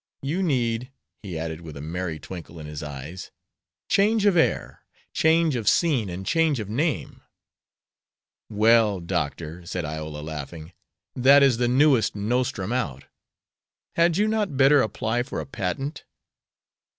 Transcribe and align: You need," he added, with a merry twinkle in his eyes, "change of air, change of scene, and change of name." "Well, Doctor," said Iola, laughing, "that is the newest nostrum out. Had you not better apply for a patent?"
You 0.23 0.41
need," 0.41 0.91
he 1.21 1.37
added, 1.37 1.61
with 1.61 1.77
a 1.77 1.79
merry 1.81 2.17
twinkle 2.17 2.57
in 2.59 2.65
his 2.65 2.81
eyes, 2.81 3.29
"change 3.87 4.25
of 4.25 4.35
air, 4.35 4.83
change 5.13 5.55
of 5.55 5.69
scene, 5.69 6.09
and 6.09 6.25
change 6.25 6.59
of 6.59 6.67
name." 6.67 7.21
"Well, 8.49 8.99
Doctor," 8.99 9.63
said 9.63 9.85
Iola, 9.85 10.21
laughing, 10.21 10.73
"that 11.15 11.43
is 11.43 11.57
the 11.57 11.67
newest 11.67 12.15
nostrum 12.15 12.73
out. 12.73 13.05
Had 13.95 14.17
you 14.17 14.27
not 14.27 14.57
better 14.57 14.81
apply 14.81 15.21
for 15.21 15.39
a 15.39 15.45
patent?" 15.45 16.03